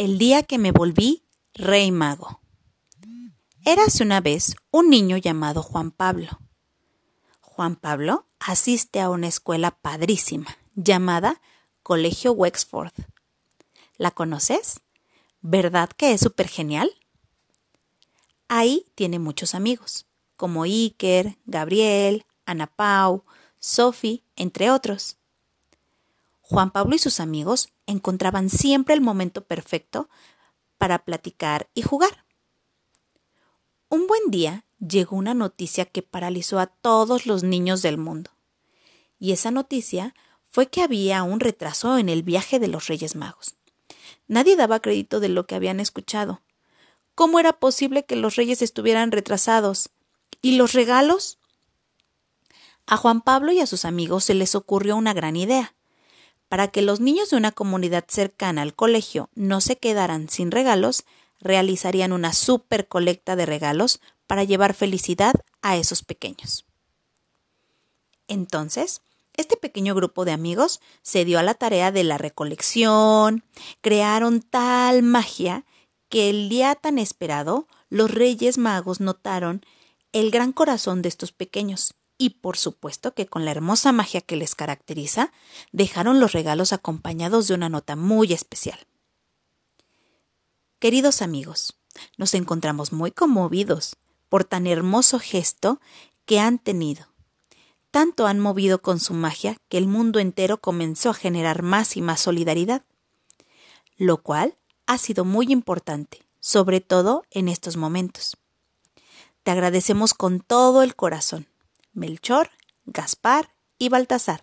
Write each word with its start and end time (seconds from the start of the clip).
El 0.00 0.16
día 0.16 0.42
que 0.42 0.56
me 0.56 0.72
volví 0.72 1.26
rey 1.52 1.90
mago. 1.90 2.40
Érase 3.66 4.02
una 4.02 4.22
vez 4.22 4.56
un 4.70 4.88
niño 4.88 5.18
llamado 5.18 5.62
Juan 5.62 5.90
Pablo. 5.90 6.40
Juan 7.42 7.76
Pablo 7.76 8.26
asiste 8.38 9.02
a 9.02 9.10
una 9.10 9.26
escuela 9.26 9.72
padrísima 9.72 10.56
llamada 10.74 11.42
Colegio 11.82 12.32
Wexford. 12.32 12.94
¿La 13.98 14.10
conoces? 14.10 14.80
¿Verdad 15.42 15.90
que 15.90 16.14
es 16.14 16.22
súper 16.22 16.48
genial? 16.48 16.90
Ahí 18.48 18.86
tiene 18.94 19.18
muchos 19.18 19.54
amigos, 19.54 20.06
como 20.34 20.62
Iker, 20.62 21.36
Gabriel, 21.44 22.24
Ana 22.46 22.68
Pau, 22.68 23.26
Sophie, 23.58 24.24
entre 24.34 24.70
otros. 24.70 25.18
Juan 26.50 26.72
Pablo 26.72 26.96
y 26.96 26.98
sus 26.98 27.20
amigos 27.20 27.68
encontraban 27.86 28.50
siempre 28.50 28.92
el 28.94 29.00
momento 29.00 29.44
perfecto 29.44 30.08
para 30.78 31.04
platicar 31.04 31.70
y 31.74 31.82
jugar. 31.82 32.24
Un 33.88 34.08
buen 34.08 34.32
día 34.32 34.64
llegó 34.80 35.14
una 35.14 35.32
noticia 35.32 35.84
que 35.84 36.02
paralizó 36.02 36.58
a 36.58 36.66
todos 36.66 37.24
los 37.24 37.44
niños 37.44 37.82
del 37.82 37.98
mundo. 37.98 38.32
Y 39.16 39.30
esa 39.30 39.52
noticia 39.52 40.12
fue 40.48 40.66
que 40.66 40.82
había 40.82 41.22
un 41.22 41.38
retraso 41.38 41.98
en 41.98 42.08
el 42.08 42.24
viaje 42.24 42.58
de 42.58 42.66
los 42.66 42.88
Reyes 42.88 43.14
Magos. 43.14 43.54
Nadie 44.26 44.56
daba 44.56 44.80
crédito 44.80 45.20
de 45.20 45.28
lo 45.28 45.46
que 45.46 45.54
habían 45.54 45.78
escuchado. 45.78 46.42
¿Cómo 47.14 47.38
era 47.38 47.60
posible 47.60 48.04
que 48.04 48.16
los 48.16 48.34
reyes 48.34 48.60
estuvieran 48.60 49.12
retrasados? 49.12 49.90
¿Y 50.42 50.56
los 50.56 50.72
regalos? 50.72 51.38
A 52.86 52.96
Juan 52.96 53.20
Pablo 53.20 53.52
y 53.52 53.60
a 53.60 53.68
sus 53.68 53.84
amigos 53.84 54.24
se 54.24 54.34
les 54.34 54.56
ocurrió 54.56 54.96
una 54.96 55.14
gran 55.14 55.36
idea 55.36 55.76
para 56.50 56.66
que 56.66 56.82
los 56.82 56.98
niños 56.98 57.30
de 57.30 57.36
una 57.36 57.52
comunidad 57.52 58.04
cercana 58.08 58.62
al 58.62 58.74
colegio 58.74 59.30
no 59.36 59.60
se 59.60 59.76
quedaran 59.76 60.28
sin 60.28 60.50
regalos, 60.50 61.04
realizarían 61.38 62.12
una 62.12 62.32
super 62.32 62.88
colecta 62.88 63.36
de 63.36 63.46
regalos 63.46 64.00
para 64.26 64.42
llevar 64.42 64.74
felicidad 64.74 65.32
a 65.62 65.76
esos 65.76 66.02
pequeños. 66.02 66.66
Entonces, 68.26 69.00
este 69.36 69.56
pequeño 69.56 69.94
grupo 69.94 70.24
de 70.24 70.32
amigos 70.32 70.80
se 71.02 71.24
dio 71.24 71.38
a 71.38 71.44
la 71.44 71.54
tarea 71.54 71.92
de 71.92 72.02
la 72.02 72.18
recolección, 72.18 73.44
crearon 73.80 74.42
tal 74.42 75.04
magia 75.04 75.64
que 76.08 76.30
el 76.30 76.48
día 76.48 76.74
tan 76.74 76.98
esperado 76.98 77.68
los 77.90 78.10
Reyes 78.10 78.58
Magos 78.58 78.98
notaron 78.98 79.64
el 80.12 80.32
gran 80.32 80.52
corazón 80.52 81.00
de 81.00 81.10
estos 81.10 81.30
pequeños 81.30 81.94
y 82.20 82.30
por 82.30 82.58
supuesto 82.58 83.14
que 83.14 83.26
con 83.26 83.46
la 83.46 83.50
hermosa 83.50 83.92
magia 83.92 84.20
que 84.20 84.36
les 84.36 84.54
caracteriza, 84.54 85.32
dejaron 85.72 86.20
los 86.20 86.32
regalos 86.32 86.74
acompañados 86.74 87.48
de 87.48 87.54
una 87.54 87.70
nota 87.70 87.96
muy 87.96 88.34
especial. 88.34 88.78
Queridos 90.78 91.22
amigos, 91.22 91.78
nos 92.18 92.34
encontramos 92.34 92.92
muy 92.92 93.10
conmovidos 93.10 93.96
por 94.28 94.44
tan 94.44 94.66
hermoso 94.66 95.18
gesto 95.18 95.80
que 96.26 96.38
han 96.38 96.58
tenido. 96.58 97.06
Tanto 97.90 98.26
han 98.26 98.38
movido 98.38 98.82
con 98.82 99.00
su 99.00 99.14
magia 99.14 99.56
que 99.70 99.78
el 99.78 99.86
mundo 99.86 100.18
entero 100.18 100.60
comenzó 100.60 101.08
a 101.08 101.14
generar 101.14 101.62
más 101.62 101.96
y 101.96 102.02
más 102.02 102.20
solidaridad, 102.20 102.84
lo 103.96 104.22
cual 104.22 104.58
ha 104.84 104.98
sido 104.98 105.24
muy 105.24 105.50
importante, 105.50 106.26
sobre 106.38 106.82
todo 106.82 107.24
en 107.30 107.48
estos 107.48 107.78
momentos. 107.78 108.36
Te 109.42 109.52
agradecemos 109.52 110.12
con 110.12 110.40
todo 110.40 110.82
el 110.82 110.94
corazón. 110.94 111.49
Melchor, 111.92 112.50
Gaspar 112.86 113.54
y 113.78 113.88
Baltasar. 113.88 114.42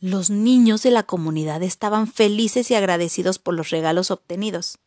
Los 0.00 0.30
niños 0.30 0.82
de 0.82 0.90
la 0.92 1.02
comunidad 1.02 1.62
estaban 1.62 2.06
felices 2.06 2.70
y 2.70 2.74
agradecidos 2.74 3.38
por 3.38 3.54
los 3.54 3.70
regalos 3.70 4.10
obtenidos. 4.10 4.78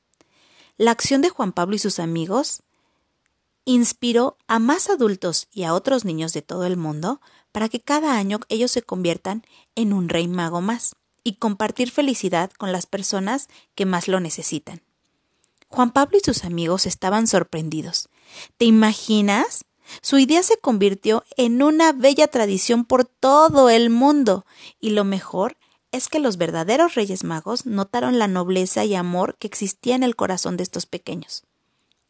La 0.78 0.92
acción 0.92 1.22
de 1.22 1.30
Juan 1.30 1.52
Pablo 1.52 1.76
y 1.76 1.80
sus 1.80 2.00
amigos 2.00 2.64
inspiró 3.66 4.38
a 4.48 4.60
más 4.60 4.90
adultos 4.90 5.48
y 5.52 5.64
a 5.64 5.74
otros 5.74 6.06
niños 6.06 6.34
de 6.34 6.42
todo 6.42 6.66
el 6.66 6.78
mundo 6.78 7.22
para 7.52 7.70
que 7.70 7.82
cada 7.82 8.18
año 8.18 8.40
ellos 8.50 8.72
se 8.72 8.82
conviertan 8.82 9.46
en 9.76 9.94
un 9.94 10.10
rey 10.10 10.28
mago 10.28 10.62
más 10.62 10.96
y 11.24 11.34
compartir 11.36 11.92
felicidad 11.92 12.52
con 12.52 12.72
las 12.72 12.86
personas 12.86 13.48
que 13.76 13.86
más 13.86 14.08
lo 14.08 14.20
necesitan. 14.20 14.82
Juan 15.68 15.92
Pablo 15.92 16.18
y 16.18 16.22
sus 16.22 16.44
amigos 16.44 16.86
estaban 16.86 17.28
sorprendidos. 17.28 18.10
¿Te 18.58 18.66
imaginas 18.66 19.66
su 20.02 20.18
idea 20.18 20.44
se 20.44 20.58
convirtió 20.58 21.24
en 21.38 21.62
una 21.62 21.92
bella 21.92 22.28
tradición 22.28 22.86
por 22.86 23.06
todo 23.06 23.70
el 23.70 23.90
mundo, 23.90 24.46
y 24.80 24.92
lo 24.92 25.04
mejor 25.04 25.58
es 25.92 26.08
que 26.08 26.20
los 26.20 26.38
verdaderos 26.38 26.96
Reyes 26.96 27.24
Magos 27.24 27.66
notaron 27.66 28.18
la 28.18 28.28
nobleza 28.28 28.86
y 28.86 28.96
amor 28.96 29.36
que 29.38 29.48
existía 29.48 29.96
en 29.96 30.04
el 30.04 30.16
corazón 30.16 30.58
de 30.58 30.64
estos 30.64 30.86
pequeños. 30.86 31.44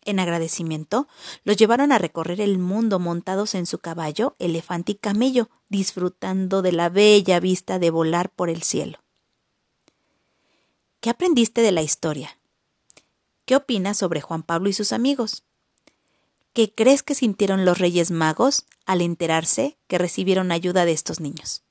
En 0.04 0.20
agradecimiento, 0.20 1.08
los 1.44 1.58
llevaron 1.58 1.92
a 1.92 2.00
recorrer 2.00 2.42
el 2.42 2.58
mundo 2.58 3.00
montados 3.00 3.54
en 3.54 3.68
su 3.68 3.80
caballo, 3.80 4.36
elefante 4.40 4.94
y 4.94 4.96
camello, 4.96 5.50
disfrutando 5.70 6.62
de 6.62 6.72
la 6.72 6.90
bella 6.90 7.40
vista 7.40 7.78
de 7.78 7.92
volar 7.92 8.30
por 8.30 8.50
el 8.50 8.64
cielo. 8.64 9.00
¿Qué 11.02 11.10
aprendiste 11.10 11.62
de 11.62 11.72
la 11.72 11.82
historia? 11.84 12.38
¿Qué 13.46 13.56
opinas 13.56 13.98
sobre 13.98 14.22
Juan 14.22 14.44
Pablo 14.44 14.70
y 14.70 14.74
sus 14.74 14.92
amigos? 14.92 15.44
¿Qué 16.54 16.74
crees 16.76 17.02
que 17.02 17.16
sintieron 17.16 17.64
los 17.64 17.78
Reyes 17.78 18.12
Magos 18.12 18.66
al 18.86 19.00
enterarse 19.00 19.78
que 19.88 19.98
recibieron 19.98 20.52
ayuda 20.52 20.84
de 20.84 20.92
estos 20.92 21.22
niños? 21.22 21.64